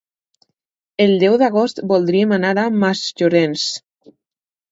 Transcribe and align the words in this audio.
El 1.05 1.11
deu 1.23 1.35
d'agost 1.41 1.81
voldríem 1.91 2.33
anar 2.37 2.53
a 2.61 2.65
Masllorenç. 2.85 3.67